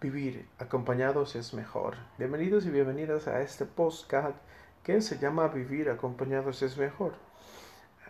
Vivir 0.00 0.46
acompañados 0.60 1.34
es 1.34 1.54
mejor. 1.54 1.96
Bienvenidos 2.18 2.64
y 2.66 2.70
bienvenidas 2.70 3.26
a 3.26 3.42
este 3.42 3.64
podcast 3.64 4.36
que 4.84 5.00
se 5.00 5.18
llama 5.18 5.48
Vivir 5.48 5.90
acompañados 5.90 6.62
es 6.62 6.78
mejor. 6.78 7.14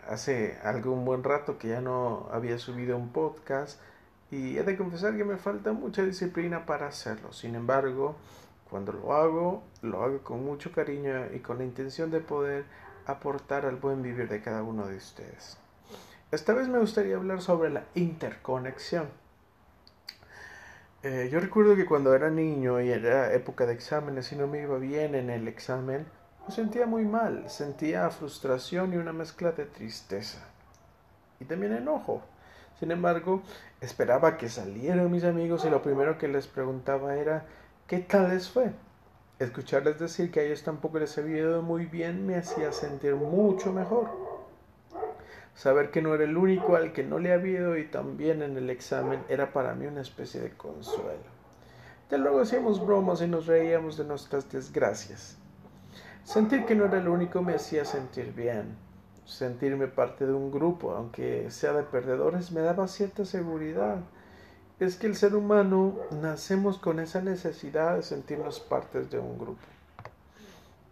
Hace 0.07 0.59
algún 0.62 1.07
buen 1.07 1.25
rato 1.25 1.57
que 1.57 1.69
ya 1.69 1.80
no 1.80 2.29
había 2.30 2.59
subido 2.59 2.95
un 2.98 3.09
podcast 3.11 3.80
y 4.30 4.59
he 4.59 4.64
de 4.64 4.77
confesar 4.77 5.16
que 5.16 5.25
me 5.25 5.39
falta 5.39 5.73
mucha 5.73 6.03
disciplina 6.03 6.66
para 6.66 6.89
hacerlo. 6.89 7.32
Sin 7.32 7.55
embargo, 7.55 8.16
cuando 8.68 8.93
lo 8.93 9.14
hago, 9.14 9.62
lo 9.80 10.02
hago 10.02 10.18
con 10.23 10.45
mucho 10.45 10.70
cariño 10.73 11.32
y 11.34 11.39
con 11.39 11.57
la 11.57 11.64
intención 11.64 12.11
de 12.11 12.20
poder 12.20 12.66
aportar 13.07 13.64
al 13.64 13.77
buen 13.77 14.02
vivir 14.02 14.29
de 14.29 14.43
cada 14.43 14.62
uno 14.62 14.86
de 14.86 14.96
ustedes. 14.98 15.57
Esta 16.32 16.52
vez 16.52 16.68
me 16.68 16.80
gustaría 16.80 17.16
hablar 17.16 17.41
sobre 17.41 17.70
la 17.70 17.84
interconexión. 17.95 19.09
Eh, 21.03 21.29
yo 21.30 21.39
recuerdo 21.41 21.77
que 21.77 21.86
cuando 21.86 22.14
era 22.14 22.31
niño 22.31 22.81
y 22.81 22.91
era 22.91 23.32
época 23.32 23.67
de 23.67 23.72
exámenes 23.72 24.32
y 24.32 24.36
no 24.36 24.46
me 24.46 24.63
iba 24.63 24.79
bien 24.79 25.14
en 25.14 25.31
el 25.31 25.46
examen, 25.49 26.07
me 26.46 26.55
sentía 26.55 26.86
muy 26.86 27.05
mal, 27.05 27.49
sentía 27.50 28.11
frustración 28.11 28.93
y 28.93 28.96
una 28.96 29.13
mezcla 29.13 29.53
de 29.53 29.67
tristeza 29.67 30.39
y 31.41 31.45
también 31.45 31.72
enojo. 31.75 32.22
Sin 32.81 32.91
embargo, 32.91 33.42
esperaba 33.81 34.36
que 34.36 34.48
salieran 34.48 35.11
mis 35.11 35.25
amigos 35.25 35.64
y 35.64 35.70
lo 35.70 35.83
primero 35.83 36.19
que 36.19 36.28
les 36.28 36.47
preguntaba 36.47 37.17
era 37.17 37.47
¿qué 37.86 37.98
tal 37.98 38.30
les 38.30 38.48
fue? 38.50 38.72
Escucharles 39.39 39.98
decir 39.98 40.30
que 40.30 40.41
a 40.41 40.42
ellos 40.44 40.62
tampoco 40.64 40.98
les 40.98 41.17
había 41.19 41.39
ido 41.39 41.62
muy 41.62 41.86
bien 41.86 42.27
me 42.27 42.36
hacía 42.36 42.72
sentir 42.72 43.14
mucho 43.14 43.72
mejor. 43.72 44.28
Saber 45.58 45.91
que 45.91 46.03
no 46.03 46.14
era 46.14 46.22
el 46.22 46.36
único 46.36 46.77
al 46.77 46.92
que 46.92 47.03
no 47.03 47.19
le 47.19 47.33
había 47.33 47.58
ido 47.58 47.77
y 47.77 47.84
también 47.84 48.42
en 48.42 48.56
el 48.56 48.70
examen 48.70 49.25
era 49.28 49.53
para 49.53 49.75
mí 49.75 49.86
una 49.86 50.03
especie 50.03 50.41
de 50.41 50.53
consuelo. 50.53 51.19
De 52.08 52.16
luego 52.16 52.42
hacíamos 52.42 52.80
bromas 52.86 53.22
y 53.22 53.27
nos 53.27 53.47
reíamos 53.47 53.96
de 53.96 54.05
nuestras 54.05 54.48
desgracias. 54.52 55.36
Sentir 56.22 56.64
que 56.64 56.77
no 56.77 56.84
era 56.84 57.00
el 57.00 57.08
único 57.08 57.42
me 57.42 57.56
hacía 57.56 57.84
sentir 57.84 58.33
bien. 58.34 58.77
Sentirme 59.24 59.88
parte 59.88 60.27
de 60.27 60.33
un 60.33 60.52
grupo, 60.52 60.92
aunque 60.92 61.50
sea 61.50 61.72
de 61.72 61.83
perdedores, 61.83 62.52
me 62.52 62.61
daba 62.61 62.86
cierta 62.86 63.24
seguridad. 63.24 63.96
Es 64.78 64.94
que 64.94 65.08
el 65.08 65.16
ser 65.16 65.34
humano 65.34 65.96
nacemos 66.22 66.78
con 66.78 67.00
esa 67.00 67.20
necesidad 67.20 67.96
de 67.96 68.05
sentirnos 68.05 68.61
partes 68.61 69.11
de 69.11 69.18
un 69.18 69.36
grupo. 69.36 69.66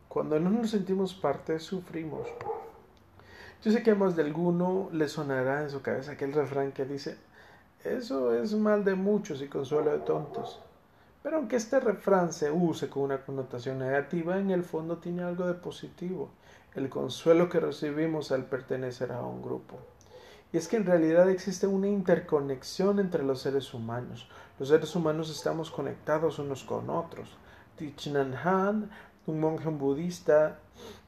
Cuando 0.09 0.41
no 0.41 0.51
nos 0.51 0.71
sentimos 0.71 1.15
parte, 1.15 1.61
sufrimos. 1.61 2.27
Yo 3.63 3.73
sé 3.73 3.83
que 3.83 3.95
más 3.95 4.15
de 4.17 4.23
alguno 4.23 4.89
le 4.93 5.09
sonará 5.09 5.63
en 5.63 5.71
su 5.71 5.83
cabeza 5.83 6.13
aquel 6.13 6.33
refrán 6.33 6.73
que 6.73 6.85
dice, 6.85 7.17
eso 7.85 8.35
es 8.35 8.55
mal 8.55 8.85
de 8.85 8.95
muchos 8.95 9.43
y 9.43 9.49
consuelo 9.49 9.93
de 9.93 9.99
tontos. 9.99 10.61
Pero 11.23 11.39
aunque 11.39 11.57
este 11.57 11.81
refrán 11.81 12.33
se 12.33 12.51
use 12.51 12.89
con 12.89 13.03
una 13.03 13.23
connotación 13.25 13.79
negativa, 13.79 14.39
en 14.39 14.51
el 14.51 14.63
fondo 14.63 14.99
tiene 14.99 15.23
algo 15.23 15.47
de 15.47 15.55
positivo, 15.55 16.31
el 16.77 16.89
consuelo 16.89 17.49
que 17.49 17.59
recibimos 17.59 18.31
al 18.31 18.45
pertenecer 18.45 19.11
a 19.11 19.23
un 19.23 19.43
grupo. 19.43 19.79
Y 20.53 20.57
es 20.59 20.69
que 20.69 20.77
en 20.77 20.87
realidad 20.87 21.29
existe 21.29 21.67
una 21.67 21.89
interconexión 21.89 23.01
entre 23.01 23.25
los 23.25 23.41
seres 23.41 23.75
humanos. 23.75 24.29
Los 24.59 24.69
seres 24.69 24.95
humanos 24.95 25.31
estamos 25.31 25.71
conectados 25.71 26.39
unos 26.39 26.63
con 26.63 26.89
otros. 26.91 27.37
Thich 27.77 28.09
Nhat 28.09 28.47
Han, 28.47 28.91
un 29.27 29.41
monje 29.41 29.69
budista, 29.69 30.59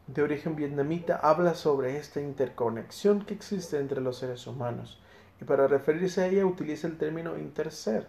de 0.08 0.22
origen 0.22 0.56
vietnamita 0.56 1.16
habla 1.16 1.54
sobre 1.54 1.98
esta 1.98 2.20
interconexión 2.20 3.26
que 3.26 3.34
existe 3.34 3.78
entre 3.78 4.00
los 4.00 4.18
seres 4.18 4.46
humanos 4.46 4.98
y 5.40 5.44
para 5.44 5.68
referirse 5.68 6.22
a 6.22 6.26
ella 6.26 6.46
utiliza 6.46 6.86
el 6.86 6.96
término 6.96 7.36
interser. 7.36 8.06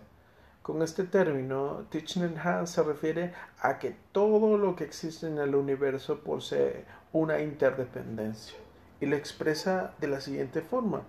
Con 0.62 0.82
este 0.82 1.04
término, 1.04 1.86
Thich 1.90 2.18
Han 2.18 2.68
se 2.68 2.84
refiere 2.84 3.34
a 3.60 3.80
que 3.80 3.96
todo 4.12 4.58
lo 4.58 4.76
que 4.76 4.86
existe 4.86 5.28
en 5.28 5.40
el 5.40 5.56
universo 5.56 6.20
posee 6.20 6.86
una 7.12 7.42
interdependencia 7.42 8.58
y 9.02 9.06
lo 9.06 9.16
expresa 9.16 9.94
de 10.00 10.08
la 10.08 10.22
siguiente 10.22 10.62
forma. 10.62 11.02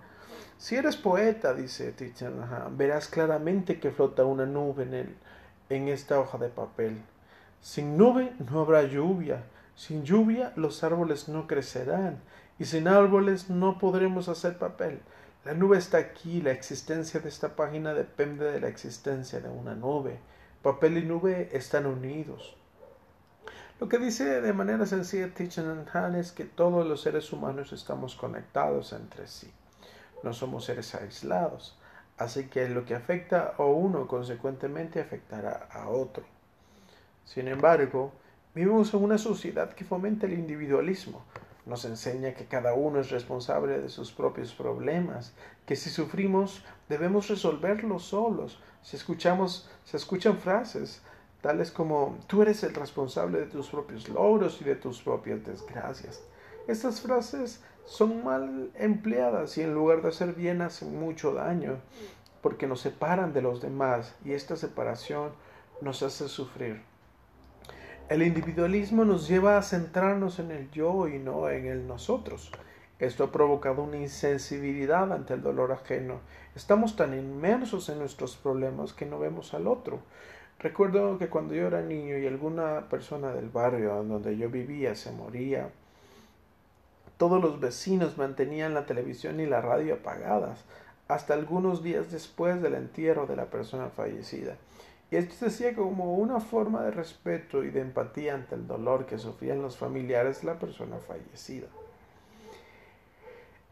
Si 0.57 0.75
eres 0.75 0.97
poeta, 0.97 1.53
dice 1.53 1.93
Thich 1.93 2.23
Han, 2.23 2.77
verás 2.77 3.07
claramente 3.07 3.79
que 3.79 3.91
flota 3.91 4.25
una 4.25 4.45
nube 4.45 4.83
en, 4.83 4.93
el, 4.93 5.15
en 5.69 5.87
esta 5.87 6.19
hoja 6.19 6.37
de 6.37 6.49
papel. 6.49 7.01
Sin 7.61 7.97
nube 7.97 8.33
no 8.49 8.61
habrá 8.61 8.83
lluvia, 8.83 9.43
sin 9.75 10.03
lluvia 10.03 10.53
los 10.55 10.83
árboles 10.83 11.29
no 11.29 11.47
crecerán 11.47 12.19
y 12.59 12.65
sin 12.65 12.87
árboles 12.87 13.49
no 13.49 13.77
podremos 13.79 14.29
hacer 14.29 14.57
papel. 14.57 14.99
La 15.43 15.53
nube 15.53 15.77
está 15.77 15.97
aquí, 15.97 16.41
la 16.41 16.51
existencia 16.51 17.19
de 17.19 17.29
esta 17.29 17.55
página 17.55 17.93
depende 17.93 18.51
de 18.51 18.59
la 18.59 18.67
existencia 18.67 19.39
de 19.39 19.49
una 19.49 19.73
nube. 19.73 20.19
Papel 20.61 20.99
y 20.99 21.01
nube 21.01 21.49
están 21.53 21.87
unidos. 21.87 22.55
Lo 23.79 23.89
que 23.89 23.97
dice 23.97 24.41
de 24.41 24.53
manera 24.53 24.85
sencilla 24.85 25.33
Thich 25.33 25.57
Han 25.57 26.15
es 26.15 26.31
que 26.31 26.45
todos 26.45 26.85
los 26.85 27.01
seres 27.01 27.33
humanos 27.33 27.73
estamos 27.73 28.15
conectados 28.15 28.93
entre 28.93 29.25
sí. 29.25 29.51
No 30.21 30.33
somos 30.33 30.65
seres 30.65 30.93
aislados. 30.93 31.75
Así 32.19 32.45
que 32.45 32.69
lo 32.69 32.85
que 32.85 32.93
afecta 32.93 33.55
a 33.57 33.63
uno 33.63 34.07
consecuentemente 34.07 35.01
afectará 35.01 35.67
a 35.71 35.89
otro. 35.89 36.23
Sin 37.25 37.47
embargo, 37.47 38.13
Vivimos 38.53 38.93
en 38.93 39.03
una 39.03 39.17
sociedad 39.17 39.71
que 39.73 39.85
fomenta 39.85 40.25
el 40.25 40.33
individualismo. 40.33 41.23
Nos 41.65 41.85
enseña 41.85 42.33
que 42.33 42.45
cada 42.45 42.73
uno 42.73 42.99
es 42.99 43.09
responsable 43.09 43.79
de 43.79 43.87
sus 43.87 44.11
propios 44.11 44.53
problemas, 44.53 45.33
que 45.65 45.77
si 45.77 45.89
sufrimos 45.89 46.65
debemos 46.89 47.29
resolverlos 47.29 48.03
solos. 48.03 48.59
Si 48.81 48.97
escuchamos, 48.97 49.69
se 49.85 49.95
escuchan 49.95 50.37
frases 50.37 51.01
tales 51.41 51.71
como 51.71 52.17
tú 52.27 52.41
eres 52.41 52.63
el 52.63 52.75
responsable 52.75 53.39
de 53.39 53.45
tus 53.47 53.69
propios 53.69 54.09
logros 54.09 54.61
y 54.61 54.63
de 54.63 54.75
tus 54.75 55.01
propias 55.01 55.43
desgracias. 55.45 56.21
Estas 56.67 57.01
frases 57.01 57.63
son 57.85 58.23
mal 58.23 58.69
empleadas 58.75 59.57
y 59.57 59.61
en 59.61 59.73
lugar 59.73 60.01
de 60.01 60.09
hacer 60.09 60.33
bien 60.33 60.61
hacen 60.61 60.99
mucho 60.99 61.33
daño 61.33 61.77
porque 62.41 62.67
nos 62.67 62.81
separan 62.81 63.33
de 63.33 63.41
los 63.41 63.61
demás 63.61 64.13
y 64.23 64.33
esta 64.33 64.55
separación 64.55 65.31
nos 65.81 66.03
hace 66.03 66.27
sufrir. 66.27 66.90
El 68.11 68.23
individualismo 68.23 69.05
nos 69.05 69.29
lleva 69.29 69.57
a 69.57 69.63
centrarnos 69.63 70.39
en 70.39 70.51
el 70.51 70.69
yo 70.71 71.07
y 71.07 71.17
no 71.17 71.49
en 71.49 71.65
el 71.65 71.87
nosotros. 71.87 72.51
Esto 72.99 73.23
ha 73.23 73.31
provocado 73.31 73.83
una 73.83 73.95
insensibilidad 73.95 75.13
ante 75.13 75.33
el 75.33 75.41
dolor 75.41 75.71
ajeno. 75.71 76.19
Estamos 76.53 76.97
tan 76.97 77.17
inmersos 77.17 77.87
en 77.87 77.99
nuestros 77.99 78.35
problemas 78.35 78.91
que 78.91 79.05
no 79.05 79.17
vemos 79.17 79.53
al 79.53 79.65
otro. 79.65 80.01
Recuerdo 80.59 81.17
que 81.19 81.29
cuando 81.29 81.53
yo 81.53 81.67
era 81.67 81.81
niño 81.81 82.17
y 82.17 82.27
alguna 82.27 82.89
persona 82.89 83.31
del 83.31 83.47
barrio 83.47 84.03
donde 84.03 84.35
yo 84.35 84.49
vivía 84.49 84.93
se 84.93 85.13
moría, 85.13 85.69
todos 87.15 87.41
los 87.41 87.61
vecinos 87.61 88.17
mantenían 88.17 88.73
la 88.73 88.85
televisión 88.85 89.39
y 89.39 89.45
la 89.45 89.61
radio 89.61 89.93
apagadas 89.93 90.65
hasta 91.07 91.33
algunos 91.33 91.81
días 91.81 92.11
después 92.11 92.61
del 92.61 92.73
entierro 92.73 93.25
de 93.25 93.37
la 93.37 93.45
persona 93.45 93.87
fallecida. 93.87 94.57
Y 95.11 95.17
esto 95.17 95.35
se 95.35 95.47
hacía 95.47 95.75
como 95.75 96.15
una 96.15 96.39
forma 96.39 96.81
de 96.83 96.91
respeto 96.91 97.65
y 97.65 97.69
de 97.69 97.81
empatía 97.81 98.33
ante 98.33 98.55
el 98.55 98.65
dolor 98.65 99.05
que 99.05 99.17
sufrían 99.17 99.61
los 99.61 99.77
familiares 99.77 100.41
de 100.41 100.47
la 100.47 100.57
persona 100.57 100.97
fallecida. 100.99 101.67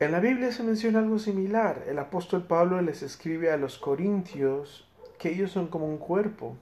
En 0.01 0.11
la 0.11 0.19
Biblia 0.19 0.51
se 0.51 0.63
menciona 0.63 0.99
algo 0.99 1.17
similar. 1.17 1.85
El 1.87 1.97
apóstol 1.97 2.45
Pablo 2.45 2.81
les 2.81 3.03
escribe 3.03 3.51
a 3.51 3.57
los 3.57 3.77
corintios 3.77 4.85
que 5.17 5.29
ellos 5.29 5.51
son 5.51 5.67
como 5.67 5.87
un 5.87 5.97
cuerpo 5.97 6.57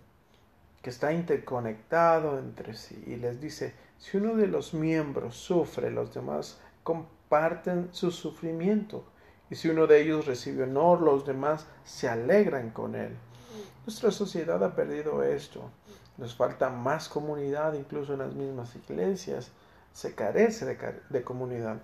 que 0.83 0.91
está 0.91 1.11
interconectado 1.11 2.37
entre 2.37 2.75
sí 2.75 3.03
y 3.07 3.15
les 3.15 3.41
dice, 3.41 3.73
si 3.97 4.17
uno 4.17 4.35
de 4.35 4.47
los 4.47 4.75
miembros 4.75 5.35
sufre, 5.37 5.89
los 5.89 6.13
demás 6.13 6.61
comparten 6.83 7.89
su 7.91 8.11
sufrimiento 8.11 9.03
y 9.49 9.55
si 9.55 9.69
uno 9.69 9.87
de 9.87 10.01
ellos 10.01 10.27
recibe 10.27 10.63
honor, 10.63 11.01
los 11.01 11.25
demás 11.25 11.65
se 11.83 12.07
alegran 12.07 12.69
con 12.69 12.95
él. 12.95 13.17
Nuestra 13.87 14.11
sociedad 14.11 14.61
ha 14.65 14.75
perdido 14.75 15.23
esto. 15.23 15.71
Nos 16.17 16.35
falta 16.35 16.69
más 16.69 17.07
comunidad, 17.07 17.73
incluso 17.73 18.11
en 18.11 18.19
las 18.19 18.33
mismas 18.33 18.75
iglesias. 18.75 19.49
Se 19.93 20.13
carece 20.13 20.65
de, 21.09 21.23
comunidad. 21.23 21.77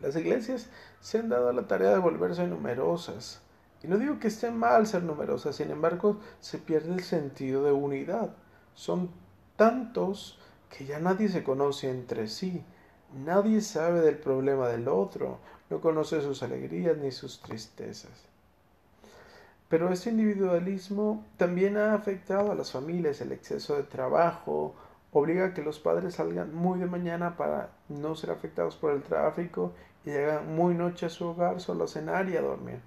Las 0.00 0.16
iglesias 0.16 0.70
se 1.02 1.18
han 1.18 1.28
dado 1.28 1.52
la 1.52 1.68
tarea 1.68 1.90
de 1.90 1.98
volverse 1.98 2.46
numerosas. 2.46 3.42
Y 3.82 3.88
no 3.88 3.98
digo 3.98 4.18
que 4.20 4.28
esté 4.28 4.50
mal 4.50 4.86
ser 4.86 5.02
numerosas, 5.02 5.54
sin 5.54 5.70
embargo, 5.70 6.18
se 6.40 6.56
pierde 6.56 6.94
el 6.94 7.04
sentido 7.04 7.62
de 7.62 7.72
unidad. 7.72 8.30
Son 8.72 9.10
tantos 9.56 10.38
que 10.70 10.86
ya 10.86 10.98
nadie 10.98 11.28
se 11.28 11.44
conoce 11.44 11.90
entre 11.90 12.26
sí. 12.26 12.64
Nadie 13.12 13.60
sabe 13.60 14.00
del 14.00 14.16
problema 14.16 14.66
del 14.68 14.88
otro, 14.88 15.40
no 15.68 15.82
conoce 15.82 16.22
sus 16.22 16.42
alegrías 16.42 16.96
ni 16.96 17.12
sus 17.12 17.42
tristezas. 17.42 18.31
Pero 19.72 19.90
este 19.90 20.10
individualismo 20.10 21.24
también 21.38 21.78
ha 21.78 21.94
afectado 21.94 22.52
a 22.52 22.54
las 22.54 22.70
familias. 22.72 23.22
El 23.22 23.32
exceso 23.32 23.74
de 23.74 23.84
trabajo 23.84 24.74
obliga 25.12 25.46
a 25.46 25.54
que 25.54 25.62
los 25.62 25.78
padres 25.78 26.16
salgan 26.16 26.54
muy 26.54 26.78
de 26.78 26.84
mañana 26.84 27.38
para 27.38 27.70
no 27.88 28.14
ser 28.14 28.32
afectados 28.32 28.76
por 28.76 28.92
el 28.92 29.02
tráfico 29.02 29.72
y 30.04 30.10
llegan 30.10 30.54
muy 30.54 30.74
noche 30.74 31.06
a 31.06 31.08
su 31.08 31.24
hogar 31.24 31.58
solo 31.58 31.84
a 31.84 31.88
cenar 31.88 32.28
y 32.28 32.36
a 32.36 32.42
dormir. 32.42 32.80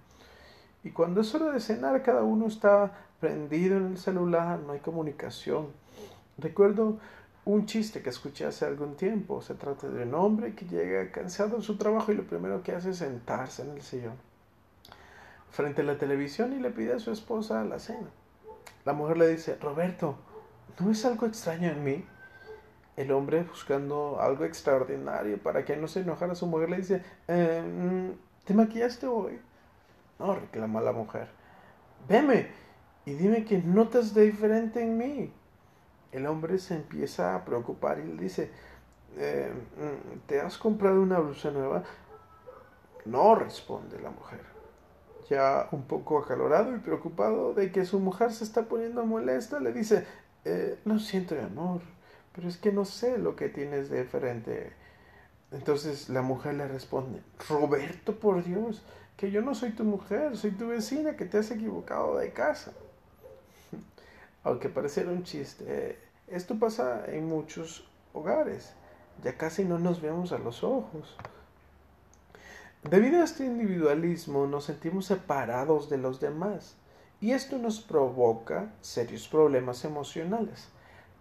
Y 0.83 0.91
cuando 0.91 1.21
es 1.21 1.33
hora 1.33 1.51
de 1.51 1.59
cenar, 1.59 2.03
cada 2.03 2.21
uno 2.21 2.45
está 2.45 2.91
prendido 3.19 3.77
en 3.77 3.87
el 3.87 3.97
celular, 3.97 4.59
no 4.59 4.73
hay 4.73 4.79
comunicación. 4.79 5.69
Recuerdo 6.37 6.99
un 7.45 7.65
chiste 7.65 8.03
que 8.03 8.11
escuché 8.11 8.45
hace 8.45 8.63
algún 8.63 8.95
tiempo. 8.95 9.41
Se 9.41 9.55
trata 9.55 9.89
de 9.89 10.03
un 10.03 10.13
hombre 10.13 10.53
que 10.53 10.67
llega 10.67 11.09
cansado 11.09 11.57
de 11.57 11.63
su 11.63 11.79
trabajo 11.79 12.11
y 12.11 12.15
lo 12.15 12.27
primero 12.27 12.61
que 12.61 12.73
hace 12.73 12.91
es 12.91 12.97
sentarse 12.97 13.63
en 13.63 13.71
el 13.71 13.81
sillón 13.81 14.34
frente 15.55 15.81
a 15.81 15.85
la 15.85 15.97
televisión 15.97 16.51
y 16.51 16.59
le 16.59 16.69
pide 16.69 16.93
a 16.93 16.99
su 16.99 17.11
esposa 17.11 17.63
la 17.63 17.79
cena. 17.79 18.09
La 18.83 18.91
mujer 18.91 19.17
le 19.17 19.29
dice, 19.29 19.55
Roberto, 19.55 20.17
¿no 20.79 20.91
es 20.91 21.05
algo 21.05 21.25
extraño 21.25 21.69
en 21.69 21.83
mí? 21.83 22.05
El 22.97 23.11
hombre, 23.13 23.43
buscando 23.43 24.19
algo 24.19 24.43
extraordinario 24.43 25.41
para 25.41 25.63
que 25.63 25.77
no 25.77 25.87
se 25.87 26.01
enojara 26.01 26.33
a 26.33 26.35
su 26.35 26.45
mujer, 26.45 26.69
le 26.69 26.77
dice, 26.77 27.01
mm, 27.27 28.09
¿te 28.43 28.53
maquillaste 28.53 29.07
hoy? 29.07 29.39
No, 30.19 30.35
reclama 30.35 30.81
la 30.81 30.91
mujer. 30.91 31.29
Veme 32.07 32.49
y 33.05 33.13
dime 33.13 33.45
qué 33.45 33.57
notas 33.59 34.13
de 34.13 34.23
diferente 34.23 34.81
en 34.81 34.97
mí. 34.97 35.33
El 36.11 36.27
hombre 36.27 36.57
se 36.59 36.75
empieza 36.75 37.33
a 37.33 37.45
preocupar 37.45 37.99
y 37.99 38.03
le 38.03 38.21
dice, 38.21 38.51
mm, 39.15 40.19
¿te 40.27 40.41
has 40.41 40.57
comprado 40.57 41.01
una 41.01 41.19
blusa 41.19 41.49
nueva? 41.51 41.83
No, 43.05 43.35
responde 43.35 44.01
la 44.01 44.09
mujer 44.09 44.54
ya 45.29 45.67
un 45.71 45.83
poco 45.83 46.19
acalorado 46.19 46.75
y 46.75 46.79
preocupado 46.79 47.53
de 47.53 47.71
que 47.71 47.85
su 47.85 47.99
mujer 47.99 48.31
se 48.31 48.43
está 48.43 48.63
poniendo 48.63 49.05
molesta, 49.05 49.59
le 49.59 49.71
dice, 49.73 50.05
eh, 50.45 50.77
lo 50.85 50.99
siento, 50.99 51.35
amor, 51.39 51.81
pero 52.33 52.47
es 52.47 52.57
que 52.57 52.71
no 52.71 52.85
sé 52.85 53.17
lo 53.17 53.35
que 53.35 53.49
tienes 53.49 53.89
de 53.89 54.03
diferente. 54.03 54.73
Entonces 55.51 56.09
la 56.09 56.21
mujer 56.21 56.55
le 56.55 56.67
responde, 56.67 57.21
Roberto, 57.49 58.19
por 58.19 58.43
Dios, 58.43 58.83
que 59.17 59.31
yo 59.31 59.41
no 59.41 59.55
soy 59.55 59.71
tu 59.71 59.83
mujer, 59.83 60.37
soy 60.37 60.51
tu 60.51 60.67
vecina 60.67 61.15
que 61.15 61.25
te 61.25 61.37
has 61.37 61.49
equivocado 61.51 62.17
de 62.17 62.31
casa. 62.31 62.73
Aunque 64.43 64.69
pareciera 64.69 65.11
un 65.11 65.23
chiste, 65.23 65.97
esto 66.27 66.59
pasa 66.59 67.05
en 67.07 67.25
muchos 67.25 67.87
hogares, 68.13 68.73
ya 69.23 69.37
casi 69.37 69.63
no 69.63 69.79
nos 69.79 70.01
vemos 70.01 70.31
a 70.31 70.37
los 70.37 70.63
ojos. 70.63 71.15
Debido 72.89 73.19
a 73.19 73.23
este 73.23 73.43
individualismo 73.43 74.45
nos 74.45 74.65
sentimos 74.65 75.07
separados 75.07 75.89
de 75.89 75.97
los 75.97 76.19
demás 76.19 76.75
y 77.19 77.31
esto 77.31 77.57
nos 77.57 77.81
provoca 77.81 78.73
serios 78.81 79.27
problemas 79.27 79.83
emocionales. 79.85 80.67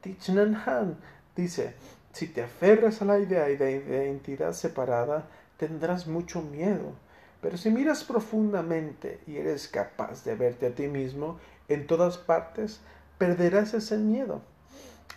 Thich 0.02 0.28
Han 0.28 0.98
dice, 1.34 1.74
si 2.12 2.26
te 2.26 2.42
aferras 2.42 3.00
a 3.00 3.06
la 3.06 3.18
idea 3.18 3.44
de 3.44 3.76
identidad 3.76 4.52
separada, 4.52 5.26
tendrás 5.56 6.06
mucho 6.06 6.42
miedo, 6.42 6.92
pero 7.40 7.56
si 7.56 7.70
miras 7.70 8.04
profundamente 8.04 9.20
y 9.26 9.38
eres 9.38 9.66
capaz 9.66 10.22
de 10.22 10.34
verte 10.34 10.66
a 10.66 10.74
ti 10.74 10.86
mismo 10.86 11.38
en 11.68 11.86
todas 11.86 12.18
partes, 12.18 12.80
perderás 13.16 13.72
ese 13.72 13.96
miedo. 13.96 14.42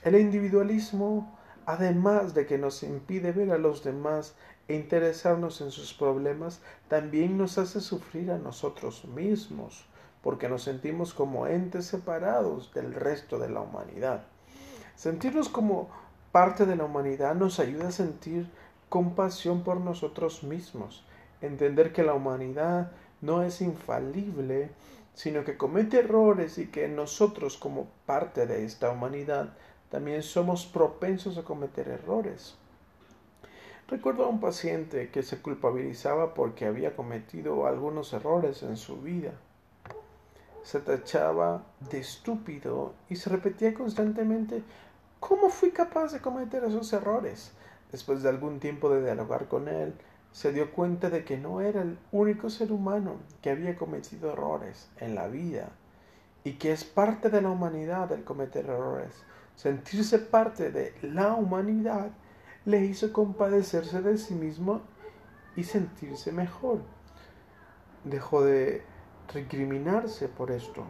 El 0.02 0.16
individualismo, 0.16 1.37
además 1.68 2.34
de 2.34 2.46
que 2.46 2.58
nos 2.58 2.82
impide 2.82 3.34
ver 3.34 3.52
a 3.52 3.58
los 3.58 3.84
demás 3.84 4.36
e 4.70 4.76
interesarnos 4.76 5.60
en 5.60 5.70
sus 5.70 5.94
problemas 5.94 6.62
también 6.88 7.38
nos 7.38 7.58
hace 7.58 7.82
sufrir 7.82 8.32
a 8.32 8.38
nosotros 8.38 9.04
mismos, 9.04 9.86
porque 10.24 10.48
nos 10.48 10.64
sentimos 10.64 11.14
como 11.14 11.46
entes 11.46 11.86
separados 11.86 12.74
del 12.74 12.94
resto 12.94 13.38
de 13.38 13.50
la 13.50 13.60
humanidad. 13.60 14.24
Sentirnos 14.96 15.50
como 15.50 15.90
parte 16.32 16.66
de 16.66 16.78
la 16.78 16.86
humanidad 16.86 17.36
nos 17.36 17.60
ayuda 17.60 17.90
a 17.90 17.92
sentir 17.92 18.50
compasión 18.88 19.64
por 19.64 19.82
nosotros 19.82 20.44
mismos, 20.44 21.04
entender 21.42 21.92
que 21.92 22.04
la 22.04 22.14
humanidad 22.14 22.92
no 23.20 23.44
es 23.44 23.60
infalible, 23.60 24.72
sino 25.14 25.44
que 25.44 25.58
comete 25.58 26.00
errores 26.00 26.60
y 26.60 26.68
que 26.68 26.88
nosotros 26.88 27.58
como 27.58 27.88
parte 28.06 28.48
de 28.48 28.64
esta 28.64 28.90
humanidad 28.90 29.54
también 29.90 30.24
somos 30.24 30.66
propensos 30.66 31.38
a 31.38 31.44
cometer 31.44 31.88
errores. 31.88 32.56
Recuerdo 33.88 34.26
a 34.26 34.30
un 34.30 34.40
paciente 34.40 35.10
que 35.10 35.24
se 35.24 35.42
culpabilizaba 35.42 36.34
porque 36.34 36.66
había 36.66 36.96
cometido 36.96 37.68
algunos 37.68 38.12
errores 38.12 38.64
en 38.64 38.76
su 38.76 39.02
vida. 39.02 39.32
Se 40.64 40.82
tachaba 40.82 41.64
de 41.90 42.00
estúpido 42.00 42.94
y 43.10 43.16
se 43.16 43.30
repetía 43.30 43.74
constantemente 43.74 44.64
¿Cómo 45.20 45.50
fui 45.50 45.72
capaz 45.72 46.12
de 46.14 46.22
cometer 46.22 46.64
esos 46.64 46.94
errores? 46.94 47.52
Después 47.92 48.22
de 48.22 48.30
algún 48.30 48.60
tiempo 48.60 48.90
de 48.90 49.04
dialogar 49.04 49.48
con 49.48 49.68
él, 49.68 49.96
se 50.32 50.54
dio 50.54 50.72
cuenta 50.72 51.10
de 51.10 51.26
que 51.26 51.38
no 51.38 51.60
era 51.60 51.82
el 51.82 51.98
único 52.12 52.52
ser 52.52 52.72
humano 52.72 53.16
que 53.42 53.50
había 53.50 53.76
cometido 53.76 54.32
errores 54.32 54.90
en 54.98 55.16
la 55.16 55.28
vida 55.28 55.72
y 56.48 56.54
que 56.54 56.72
es 56.72 56.86
parte 56.86 57.30
de 57.30 57.42
la 57.42 57.50
humanidad 57.50 58.10
el 58.14 58.24
cometer 58.24 58.68
errores. 58.68 59.12
Sentirse 59.58 60.18
parte 60.18 60.72
de 60.72 60.94
la 61.02 61.34
humanidad 61.34 62.12
le 62.64 62.86
hizo 62.86 63.12
compadecerse 63.12 64.02
de 64.02 64.18
sí 64.18 64.34
mismo 64.34 64.80
y 65.58 65.66
sentirse 65.66 66.32
mejor. 66.32 66.80
Dejó 68.06 68.46
de 68.46 68.82
recriminarse 69.34 70.30
por 70.30 70.52
esto. 70.52 70.86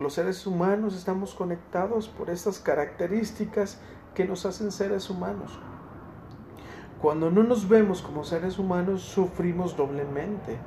Los 0.00 0.14
seres 0.14 0.44
humanos 0.44 0.96
estamos 0.96 1.34
conectados 1.34 2.08
por 2.08 2.28
estas 2.28 2.58
características 2.58 3.78
que 4.16 4.24
nos 4.24 4.44
hacen 4.44 4.72
seres 4.72 5.08
humanos. 5.08 5.60
Cuando 7.00 7.30
no 7.30 7.44
nos 7.44 7.68
vemos 7.68 8.02
como 8.02 8.24
seres 8.24 8.58
humanos, 8.58 9.02
sufrimos 9.02 9.76
doblemente, 9.76 10.58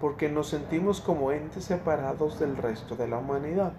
porque 0.00 0.28
nos 0.28 0.48
sentimos 0.48 1.00
como 1.00 1.32
entes 1.32 1.64
separados 1.64 2.38
del 2.40 2.56
resto 2.56 2.96
de 2.96 3.08
la 3.08 3.18
humanidad. 3.18 3.72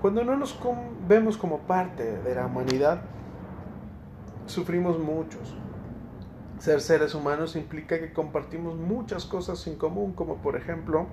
Cuando 0.00 0.24
no 0.24 0.36
nos 0.36 0.58
vemos 1.06 1.36
como 1.36 1.58
parte 1.58 2.18
de 2.18 2.34
la 2.34 2.46
humanidad, 2.46 3.02
sufrimos 4.46 4.98
muchos. 4.98 5.54
Ser 6.58 6.80
seres 6.80 7.14
humanos 7.14 7.56
implica 7.56 7.98
que 7.98 8.12
compartimos 8.12 8.76
muchas 8.76 9.26
cosas 9.26 9.64
en 9.66 9.76
común, 9.76 10.12
como 10.12 10.36
por 10.36 10.56
ejemplo, 10.56 11.06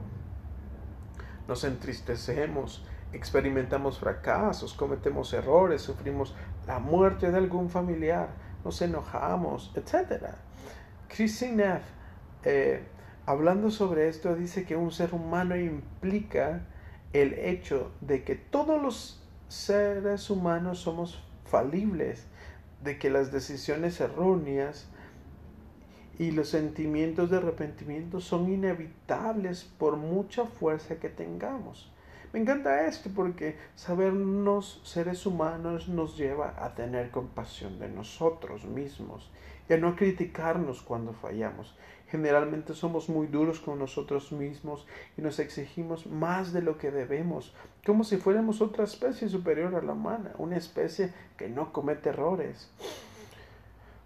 nos 1.48 1.64
entristecemos, 1.64 2.86
experimentamos 3.14 4.00
fracasos, 4.00 4.74
cometemos 4.74 5.34
errores, 5.34 5.82
sufrimos 5.82 6.36
la 6.66 6.80
muerte 6.80 7.32
de 7.32 7.38
algún 7.38 7.70
familiar, 7.70 8.30
nos 8.64 8.82
enojamos, 8.82 9.72
etc. 9.76 10.30
Christine 11.08 11.56
Neff, 11.56 11.84
eh, 12.44 12.84
hablando 13.26 13.72
sobre 13.72 14.08
esto, 14.08 14.36
dice 14.36 14.66
que 14.66 14.76
un 14.76 14.92
ser 14.92 15.14
humano 15.14 15.56
implica 15.58 16.66
el 17.14 17.34
hecho 17.34 17.92
de 18.02 18.24
que 18.24 18.36
todos 18.36 18.82
los 18.82 19.24
seres 19.48 20.30
humanos 20.30 20.80
somos 20.80 21.24
falibles 21.46 22.26
de 22.84 23.00
que 23.00 23.10
las 23.10 23.32
decisiones 23.32 24.00
erróneas 24.02 24.88
y 26.18 26.32
los 26.32 26.50
sentimientos 26.50 27.30
de 27.30 27.38
arrepentimiento 27.38 28.22
son 28.22 28.52
inevitables 28.52 29.64
por 29.64 29.98
mucha 29.98 30.46
fuerza 30.46 30.96
que 30.96 31.10
tengamos. 31.10 31.92
Me 32.32 32.42
encanta 32.42 32.86
esto 32.88 33.10
porque 33.16 33.58
sabernos 33.76 34.82
seres 34.84 35.26
humanos 35.26 35.88
nos 35.88 36.18
lleva 36.18 36.54
a 36.58 36.76
tener 36.76 37.10
compasión 37.10 37.80
de 37.80 37.88
nosotros 37.88 38.66
mismos 38.66 39.32
y 39.70 39.74
a 39.74 39.78
no 39.78 39.96
criticarnos 39.96 40.82
cuando 40.82 41.14
fallamos. 41.14 41.76
Generalmente 42.08 42.76
somos 42.76 43.10
muy 43.10 43.28
duros 43.28 43.60
con 43.60 43.80
nosotros 43.80 44.32
mismos 44.32 44.86
y 45.18 45.22
nos 45.22 45.40
exigimos 45.40 46.06
más 46.06 46.54
de 46.54 46.62
lo 46.62 46.78
que 46.78 46.92
debemos, 46.92 47.54
como 47.86 48.04
si 48.04 48.18
fuéramos 48.18 48.62
otra 48.62 48.84
especie 48.84 49.28
superior 49.28 49.76
a 49.76 49.82
la 49.82 49.94
humana, 49.94 50.34
una 50.38 50.58
especie 50.58 51.14
que 51.36 51.50
no 51.50 51.74
comete 51.74 52.10
errores. 52.10 52.72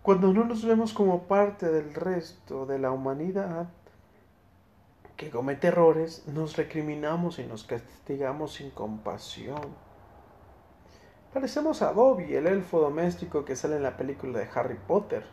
Cuando 0.01 0.32
no 0.32 0.46
nos 0.46 0.65
vemos 0.65 0.94
como 0.94 1.24
parte 1.24 1.70
del 1.70 1.94
resto 1.94 2.65
de 2.65 2.79
la 2.79 2.91
humanidad 2.91 3.68
que 5.18 5.29
comete 5.29 5.68
errores, 5.68 6.24
nos 6.27 6.56
recriminamos 6.56 7.39
y 7.39 7.44
nos 7.46 7.65
castigamos 7.65 8.53
sin 8.53 8.72
compasión. 8.72 9.75
Parecemos 11.34 11.82
a 11.82 11.91
Dobby, 11.91 12.34
el 12.34 12.48
elfo 12.48 12.79
doméstico 12.79 13.44
que 13.44 13.58
sale 13.58 13.75
en 13.75 13.84
la 13.84 13.98
película 13.98 14.39
de 14.39 14.48
Harry 14.56 14.79
Potter 14.88 15.25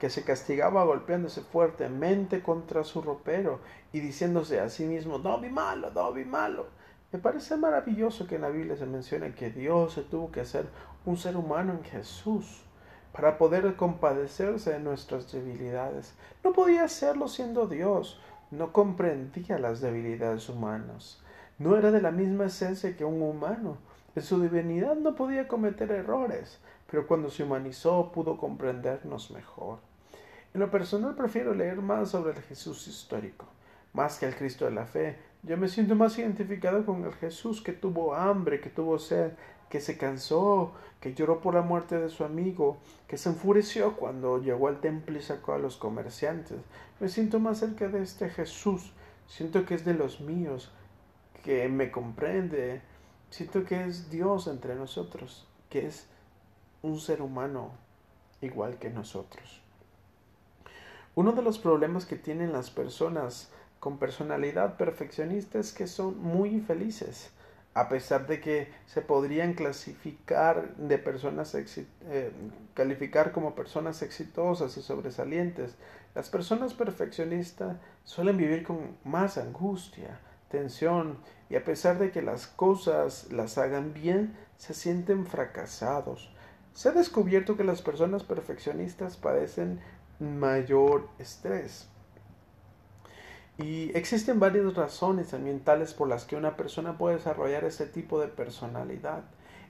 que 0.00 0.08
se 0.08 0.24
castigaba 0.24 0.82
golpeándose 0.84 1.42
fuertemente 1.42 2.42
contra 2.42 2.84
su 2.84 3.02
ropero 3.02 3.60
y 3.92 4.00
diciéndose 4.00 4.58
a 4.58 4.70
sí 4.70 4.86
mismo, 4.86 5.18
Dobby 5.18 5.50
malo, 5.50 5.90
Dobby 5.90 6.24
malo. 6.24 6.68
Me 7.12 7.18
parece 7.18 7.56
maravilloso 7.58 8.26
que 8.26 8.36
en 8.36 8.42
la 8.42 8.48
Biblia 8.48 8.76
se 8.76 8.86
mencione 8.86 9.34
que 9.34 9.50
Dios 9.50 9.92
se 9.92 10.02
tuvo 10.02 10.32
que 10.32 10.40
hacer 10.40 10.66
un 11.04 11.18
ser 11.18 11.36
humano 11.36 11.74
en 11.74 11.84
Jesús 11.84 12.62
para 13.12 13.36
poder 13.36 13.76
compadecerse 13.76 14.72
de 14.72 14.80
nuestras 14.80 15.30
debilidades. 15.30 16.14
No 16.42 16.54
podía 16.54 16.84
hacerlo 16.84 17.28
siendo 17.28 17.66
Dios, 17.66 18.18
no 18.50 18.72
comprendía 18.72 19.58
las 19.58 19.82
debilidades 19.82 20.48
humanas, 20.48 21.22
no 21.58 21.76
era 21.76 21.90
de 21.90 22.00
la 22.00 22.10
misma 22.10 22.46
esencia 22.46 22.96
que 22.96 23.04
un 23.04 23.20
humano. 23.20 23.76
En 24.16 24.22
su 24.22 24.40
divinidad 24.40 24.96
no 24.96 25.14
podía 25.14 25.46
cometer 25.46 25.90
errores, 25.92 26.58
pero 26.90 27.06
cuando 27.06 27.28
se 27.28 27.42
humanizó 27.42 28.10
pudo 28.12 28.38
comprendernos 28.38 29.30
mejor. 29.30 29.89
En 30.52 30.60
lo 30.60 30.70
personal 30.70 31.14
prefiero 31.14 31.54
leer 31.54 31.76
más 31.76 32.10
sobre 32.10 32.32
el 32.32 32.42
Jesús 32.42 32.88
histórico. 32.88 33.46
Más 33.92 34.18
que 34.18 34.26
el 34.26 34.34
Cristo 34.34 34.64
de 34.64 34.72
la 34.72 34.86
fe, 34.86 35.16
Yo 35.42 35.56
me 35.56 35.68
siento 35.68 35.94
más 35.94 36.18
identificado 36.18 36.84
con 36.84 37.02
el 37.04 37.14
Jesús 37.14 37.62
que 37.62 37.72
tuvo 37.72 38.14
hambre, 38.14 38.60
que 38.60 38.68
tuvo 38.68 38.98
sed, 38.98 39.32
que 39.70 39.80
se 39.80 39.96
cansó, 39.96 40.72
que 41.00 41.14
lloró 41.14 41.40
por 41.40 41.54
la 41.54 41.62
muerte 41.62 41.98
de 41.98 42.10
su 42.10 42.24
amigo, 42.24 42.78
que 43.08 43.16
se 43.16 43.30
enfureció 43.30 43.96
cuando 43.96 44.38
llegó 44.42 44.68
al 44.68 44.80
templo 44.80 45.16
y 45.16 45.22
sacó 45.22 45.54
a 45.54 45.58
los 45.58 45.78
comerciantes. 45.78 46.58
Me 46.98 47.08
siento 47.08 47.40
más 47.40 47.58
cerca 47.58 47.88
de 47.88 48.02
este 48.02 48.28
Jesús. 48.28 48.92
Siento 49.26 49.64
que 49.64 49.74
es 49.76 49.84
de 49.86 49.94
los 49.94 50.20
míos, 50.20 50.70
que 51.42 51.68
me 51.68 51.90
comprende. 51.90 52.82
Siento 53.30 53.64
que 53.64 53.84
es 53.84 54.10
Dios 54.10 54.46
entre 54.46 54.74
nosotros, 54.74 55.48
que 55.70 55.86
es 55.86 56.06
un 56.82 57.00
ser 57.00 57.22
humano 57.22 57.70
igual 58.42 58.78
que 58.78 58.90
nosotros. 58.90 59.62
Uno 61.20 61.32
de 61.32 61.42
los 61.42 61.58
problemas 61.58 62.06
que 62.06 62.16
tienen 62.16 62.50
las 62.50 62.70
personas 62.70 63.50
con 63.78 63.98
personalidad 63.98 64.78
perfeccionista 64.78 65.58
es 65.58 65.70
que 65.70 65.86
son 65.86 66.18
muy 66.18 66.48
infelices, 66.48 67.28
a 67.74 67.90
pesar 67.90 68.26
de 68.26 68.40
que 68.40 68.68
se 68.86 69.02
podrían 69.02 69.52
clasificar 69.52 70.74
de 70.76 70.96
personas 70.96 71.54
eh, 71.54 72.32
calificar 72.72 73.32
como 73.32 73.54
personas 73.54 74.00
exitosas 74.00 74.78
y 74.78 74.80
sobresalientes. 74.80 75.74
Las 76.14 76.30
personas 76.30 76.72
perfeccionistas 76.72 77.76
suelen 78.04 78.38
vivir 78.38 78.62
con 78.62 78.96
más 79.04 79.36
angustia, 79.36 80.20
tensión 80.48 81.18
y 81.50 81.56
a 81.56 81.64
pesar 81.66 81.98
de 81.98 82.12
que 82.12 82.22
las 82.22 82.46
cosas 82.46 83.30
las 83.30 83.58
hagan 83.58 83.92
bien, 83.92 84.38
se 84.56 84.72
sienten 84.72 85.26
fracasados. 85.26 86.32
Se 86.72 86.88
ha 86.88 86.92
descubierto 86.92 87.58
que 87.58 87.64
las 87.64 87.82
personas 87.82 88.24
perfeccionistas 88.24 89.18
padecen 89.18 89.80
mayor 90.20 91.08
estrés. 91.18 91.88
Y 93.58 93.90
existen 93.96 94.40
varias 94.40 94.74
razones 94.74 95.34
ambientales 95.34 95.92
por 95.92 96.08
las 96.08 96.24
que 96.24 96.36
una 96.36 96.56
persona 96.56 96.96
puede 96.96 97.16
desarrollar 97.16 97.64
este 97.64 97.86
tipo 97.86 98.20
de 98.20 98.28
personalidad. 98.28 99.24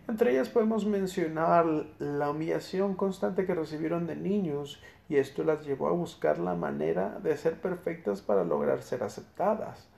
Entre 0.07 0.33
ellas 0.33 0.49
podemos 0.49 0.87
mencionar 0.87 1.66
la 1.99 2.30
humillación 2.30 2.95
constante 2.95 3.47
que 3.47 3.54
recibieron 3.54 4.07
de 4.07 4.16
niños 4.16 4.80
y 5.09 5.16
esto 5.16 5.42
las 5.45 5.64
llevó 5.64 5.88
a 5.88 5.92
buscar 5.92 6.38
la 6.38 6.54
manera 6.54 7.19
de 7.23 7.37
ser 7.37 7.61
perfectas 7.61 8.21
para 8.21 8.45
lograr 8.45 8.83
ser 8.83 9.02
aceptadas. 9.02 9.88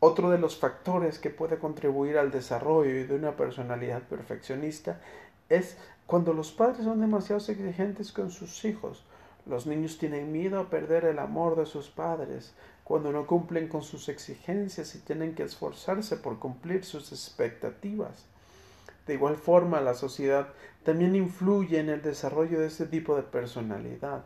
Otro 0.00 0.30
de 0.30 0.38
los 0.38 0.58
factores 0.58 1.18
que 1.18 1.30
puede 1.30 1.58
contribuir 1.58 2.18
al 2.18 2.30
desarrollo 2.30 3.06
de 3.06 3.14
una 3.14 3.36
personalidad 3.36 4.02
perfeccionista 4.02 5.00
es 5.48 5.78
cuando 6.06 6.34
los 6.34 6.52
padres 6.52 6.84
son 6.84 7.00
demasiado 7.00 7.38
exigentes 7.38 8.12
con 8.12 8.30
sus 8.30 8.64
hijos. 8.66 9.04
Los 9.46 9.66
niños 9.66 9.98
tienen 9.98 10.32
miedo 10.32 10.58
a 10.58 10.70
perder 10.70 11.04
el 11.04 11.18
amor 11.18 11.56
de 11.56 11.66
sus 11.66 11.90
padres, 11.90 12.54
cuando 12.82 13.12
no 13.12 13.26
cumplen 13.26 13.68
con 13.68 13.82
sus 13.82 14.08
exigencias 14.08 14.94
y 14.94 15.00
tienen 15.00 15.34
que 15.34 15.42
esforzarse 15.42 16.16
por 16.16 16.38
cumplir 16.38 16.84
sus 16.84 17.12
expectativas. 17.12 18.26
De 19.06 19.14
igual 19.14 19.36
forma, 19.36 19.80
la 19.80 19.94
sociedad 19.94 20.48
también 20.82 21.14
influye 21.14 21.78
en 21.78 21.90
el 21.90 22.02
desarrollo 22.02 22.60
de 22.60 22.66
este 22.66 22.86
tipo 22.86 23.16
de 23.16 23.22
personalidad. 23.22 24.24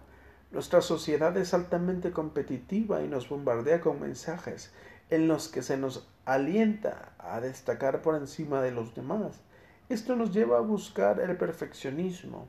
Nuestra 0.51 0.81
sociedad 0.81 1.37
es 1.37 1.53
altamente 1.53 2.11
competitiva 2.13 3.03
y 3.03 3.09
nos 3.09 3.29
bombardea 3.29 3.81
con 3.81 4.01
mensajes 4.01 4.73
en 5.11 5.29
los 5.29 5.49
que 5.49 5.63
se 5.63 5.77
nos 5.77 6.07
alienta 6.25 7.13
a 7.19 7.41
destacar 7.41 8.03
por 8.03 8.15
encima 8.15 8.63
de 8.63 8.71
los 8.71 8.95
demás. 8.95 9.41
Esto 9.89 10.17
nos 10.17 10.33
lleva 10.33 10.59
a 10.59 10.63
buscar 10.63 11.21
el 11.21 11.37
perfeccionismo. 11.37 12.49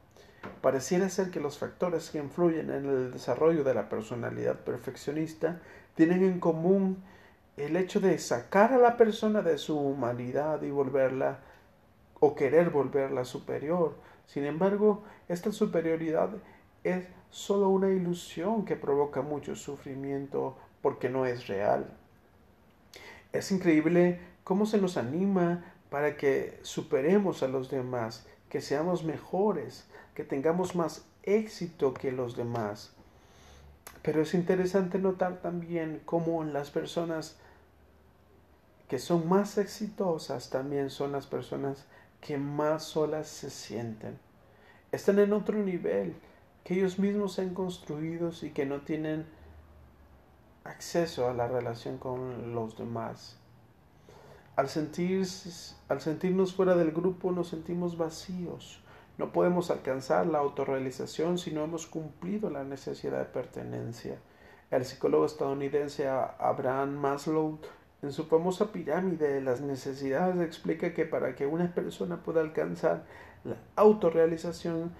Pareciera 0.61 1.09
ser 1.09 1.31
que 1.31 1.39
los 1.39 1.57
factores 1.57 2.09
que 2.09 2.17
influyen 2.17 2.69
en 2.69 2.85
el 2.85 3.11
desarrollo 3.11 3.63
de 3.63 3.73
la 3.73 3.89
personalidad 3.89 4.59
perfeccionista 4.59 5.61
tienen 5.95 6.23
en 6.23 6.39
común 6.39 7.03
el 7.57 7.75
hecho 7.75 7.99
de 7.99 8.17
sacar 8.17 8.73
a 8.73 8.77
la 8.77 8.97
persona 8.97 9.41
de 9.41 9.57
su 9.57 9.77
humanidad 9.77 10.61
y 10.61 10.69
volverla 10.69 11.39
o 12.19 12.35
querer 12.35 12.69
volverla 12.69 13.25
superior. 13.25 13.95
Sin 14.25 14.45
embargo, 14.45 15.03
esta 15.27 15.51
superioridad 15.51 16.29
es 16.83 17.05
solo 17.29 17.69
una 17.69 17.89
ilusión 17.89 18.65
que 18.65 18.75
provoca 18.75 19.21
mucho 19.21 19.55
sufrimiento 19.55 20.57
porque 20.81 21.09
no 21.09 21.25
es 21.25 21.47
real. 21.47 21.85
Es 23.33 23.51
increíble 23.51 24.19
cómo 24.43 24.65
se 24.65 24.79
nos 24.79 24.97
anima 24.97 25.63
para 25.89 26.17
que 26.17 26.59
superemos 26.61 27.43
a 27.43 27.47
los 27.47 27.69
demás, 27.69 28.25
que 28.49 28.61
seamos 28.61 29.03
mejores, 29.03 29.85
que 30.13 30.23
tengamos 30.23 30.75
más 30.75 31.05
éxito 31.23 31.93
que 31.93 32.11
los 32.11 32.35
demás. 32.35 32.91
Pero 34.01 34.21
es 34.21 34.33
interesante 34.33 34.99
notar 34.99 35.41
también 35.41 36.01
cómo 36.05 36.43
las 36.43 36.69
personas 36.69 37.37
que 38.87 38.99
son 38.99 39.27
más 39.27 39.57
exitosas 39.57 40.49
también 40.49 40.89
son 40.89 41.11
las 41.11 41.27
personas 41.27 41.85
que 42.21 42.37
más 42.37 42.83
solas 42.83 43.27
se 43.27 43.49
sienten. 43.49 44.17
Están 44.91 45.19
en 45.19 45.33
otro 45.33 45.57
nivel 45.59 46.15
que 46.63 46.73
ellos 46.73 46.97
mismos 46.97 47.39
han 47.39 47.53
construido 47.53 48.31
y 48.41 48.49
que 48.49 48.65
no 48.65 48.81
tienen 48.81 49.25
acceso 50.63 51.29
a 51.29 51.33
la 51.33 51.47
relación 51.47 51.97
con 51.97 52.53
los 52.53 52.77
demás. 52.77 53.38
Al, 54.59 54.67
al 55.87 56.01
sentirnos 56.01 56.53
fuera 56.53 56.75
del 56.75 56.91
grupo 56.91 57.31
nos 57.31 57.47
sentimos 57.47 57.97
vacíos, 57.97 58.81
no 59.17 59.31
podemos 59.31 59.71
alcanzar 59.71 60.27
la 60.27 60.39
autorrealización 60.39 61.37
si 61.37 61.51
no 61.51 61.63
hemos 61.63 61.87
cumplido 61.87 62.49
la 62.49 62.65
necesidad 62.65 63.19
de 63.19 63.23
pertenencia. 63.23 64.17
El 64.69 64.83
psicólogo 64.83 65.25
estadounidense 65.25 66.09
Abraham 66.09 66.97
Maslow 66.97 67.57
en 68.01 68.11
su 68.11 68.25
famosa 68.25 68.73
pirámide 68.73 69.29
de 69.29 69.41
las 69.41 69.61
necesidades 69.61 70.41
explica 70.41 70.93
que 70.93 71.05
para 71.05 71.35
que 71.35 71.45
una 71.45 71.73
persona 71.73 72.21
pueda 72.21 72.41
alcanzar 72.41 73.05
la 73.45 73.55
autorrealización 73.77 74.91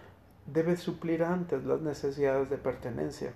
debe 0.45 0.77
suplir 0.77 1.21
antes 1.21 1.65
las 1.65 1.81
necesidades 1.81 2.49
de 2.49 2.57
pertenencia. 2.57 3.33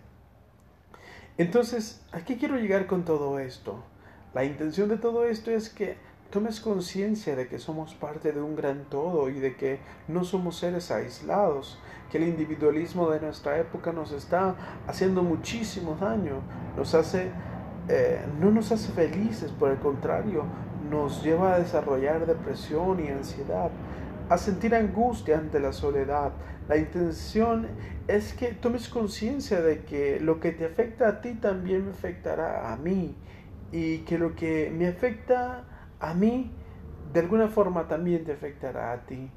Entonces, 1.38 2.02
¿a 2.14 2.22
qué 2.22 2.38
quiero 2.38 2.56
llegar 2.56 2.88
con 2.88 3.04
todo 3.04 3.40
esto? 3.40 3.84
La 4.34 4.46
intención 4.46 4.88
de 4.88 4.98
todo 4.98 5.26
esto 5.26 5.52
es 5.52 5.70
que 5.70 6.13
tomes 6.30 6.60
conciencia 6.60 7.36
de 7.36 7.48
que 7.48 7.60
somos 7.60 7.94
parte 7.94 8.32
de 8.32 8.42
un 8.42 8.56
gran 8.56 8.86
todo 8.86 9.30
y 9.30 9.40
de 9.40 9.56
que 9.56 9.80
no 10.08 10.24
somos 10.24 10.58
seres 10.58 10.90
aislados, 10.92 11.80
que 12.12 12.18
el 12.18 12.28
individualismo 12.28 13.10
de 13.10 13.20
nuestra 13.20 13.60
época 13.60 13.92
nos 13.92 14.12
está 14.12 14.56
haciendo 14.88 15.24
muchísimo 15.24 15.96
daño, 16.00 16.42
nos 16.76 16.96
hace, 16.96 17.32
eh, 17.88 18.26
no 18.40 18.52
nos 18.52 18.72
hace 18.72 18.92
felices, 18.92 19.52
por 19.52 19.72
el 19.72 19.78
contrario, 19.78 20.46
nos 20.90 21.24
lleva 21.24 21.56
a 21.56 21.60
desarrollar 21.60 22.26
depresión 22.26 23.04
y 23.04 23.10
ansiedad, 23.10 23.70
a 24.30 24.38
sentir 24.38 24.76
angustia 24.76 25.38
ante 25.38 25.60
la 25.60 25.74
soledad. 25.74 26.32
La 26.68 26.78
intención 26.78 27.68
es 28.08 28.34
que 28.34 28.54
tomes 28.54 28.90
conciencia 28.90 29.62
de 29.62 29.84
que 29.84 30.20
lo 30.20 30.40
que 30.40 30.52
te 30.52 30.66
afecta 30.66 31.08
a 31.08 31.22
ti 31.22 31.34
también 31.34 31.86
me 31.86 31.92
afectará 31.92 32.72
a 32.72 32.78
mí 32.78 33.16
y 33.72 34.00
que 34.00 34.18
lo 34.18 34.36
que 34.36 34.72
me 34.76 34.88
afecta 34.88 35.66
a 36.04 36.14
mí 36.14 36.52
de 37.14 37.22
alguna 37.22 37.48
forma 37.48 37.88
también 37.88 38.26
te 38.26 38.34
afectará 38.34 38.92
a 38.92 39.06
ti. 39.06 39.32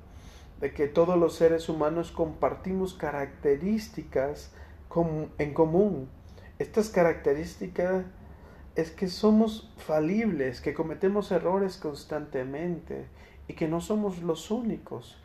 De 0.61 0.73
que 0.73 0.89
todos 0.89 1.17
los 1.17 1.37
seres 1.37 1.69
humanos 1.69 2.11
compartimos 2.11 2.95
características 2.95 4.53
en 5.39 5.55
común. 5.55 6.09
Estas 6.59 6.89
características 6.89 8.05
es 8.75 8.91
que 8.91 9.09
somos 9.09 9.73
falibles, 9.77 10.61
que 10.61 10.75
cometemos 10.75 11.31
errores 11.31 11.77
constantemente 11.77 13.07
y 13.47 13.55
que 13.55 13.69
no 13.69 13.81
somos 13.81 14.23
los 14.23 14.51
únicos, 14.51 15.19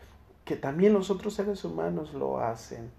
que 0.46 0.58
también 0.58 0.94
los 0.94 1.10
otros 1.10 1.34
seres 1.34 1.64
humanos 1.64 2.14
lo 2.14 2.40
hacen. 2.40 2.92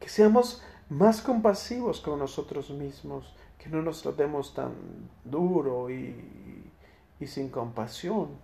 Que 0.00 0.08
seamos 0.08 0.62
más 0.88 1.20
compasivos 1.20 2.00
con 2.00 2.20
nosotros 2.20 2.70
mismos, 2.70 3.34
que 3.58 3.68
no 3.68 3.82
nos 3.82 4.02
tratemos 4.02 4.54
tan 4.54 4.72
duro 5.24 5.90
y 5.90 6.55
y 7.20 7.26
sin 7.26 7.48
compasión. 7.48 8.38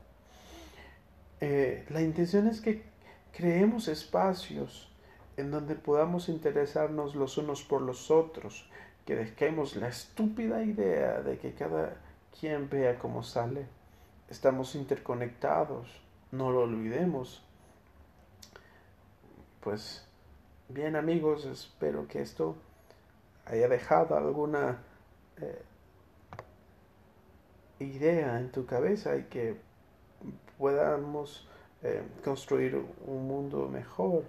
Eh, 1.41 1.85
la 1.89 2.01
intención 2.01 2.47
es 2.47 2.61
que 2.61 2.85
creemos 3.33 3.89
espacios 3.89 4.93
en 5.37 5.51
donde 5.51 5.75
podamos 5.75 6.29
interesarnos 6.29 7.15
los 7.15 7.39
unos 7.39 7.63
por 7.63 7.83
los 7.83 8.11
otros, 8.11 8.69
que 9.07 9.17
dejemos 9.17 9.77
la 9.77 9.89
estúpida 9.89 10.63
idea 10.63 11.21
de 11.21 11.39
que 11.39 11.55
cada 11.55 11.97
quien 12.39 12.69
vea 12.69 12.99
cómo 12.99 13.23
sale. 13.23 13.67
Estamos 14.29 14.75
interconectados, 14.75 15.89
no 16.31 16.51
lo 16.51 16.63
olvidemos. 16.63 17.43
Pues 19.61 20.07
bien 20.69 20.97
amigos, 20.97 21.45
espero 21.45 22.07
que 22.07 22.23
esto 22.23 22.57
haya 23.47 23.69
dejado 23.69 24.17
alguna 24.17 24.79
eh, 25.41 25.63
idea 27.83 28.39
en 28.39 28.51
tu 28.51 28.67
cabeza 28.67 29.17
y 29.17 29.25
que 29.25 29.57
podamos 30.59 31.49
eh, 31.83 32.03
construir 32.25 32.77
un 33.07 33.27
mundo 33.27 33.69
mejor, 33.69 34.25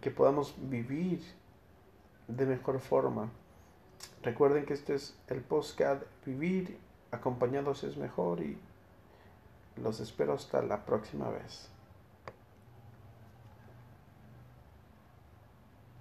que 0.00 0.10
podamos 0.10 0.54
vivir 0.58 1.20
de 2.28 2.46
mejor 2.46 2.80
forma. 2.80 3.30
Recuerden 4.22 4.64
que 4.64 4.74
este 4.74 4.94
es 4.94 5.16
el 5.28 5.40
podcast 5.40 6.02
Vivir 6.24 6.78
acompañados 7.10 7.84
es 7.84 7.96
mejor 7.96 8.40
y 8.40 8.56
los 9.76 10.00
espero 10.00 10.34
hasta 10.34 10.62
la 10.62 10.84
próxima 10.84 11.28
vez. 11.28 11.71